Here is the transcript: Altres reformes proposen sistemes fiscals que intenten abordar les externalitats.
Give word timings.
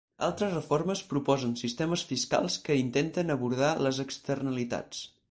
Altres 0.27 0.53
reformes 0.53 1.01
proposen 1.09 1.51
sistemes 1.59 2.03
fiscals 2.13 2.55
que 2.69 2.77
intenten 2.85 3.29
abordar 3.35 3.69
les 3.89 3.99
externalitats. 4.05 5.03